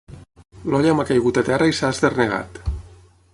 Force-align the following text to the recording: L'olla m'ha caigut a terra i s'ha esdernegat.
L'olla 0.75 0.95
m'ha 0.99 1.05
caigut 1.09 1.39
a 1.41 1.43
terra 1.51 1.67
i 1.73 1.77
s'ha 1.81 1.93
esdernegat. 1.97 2.59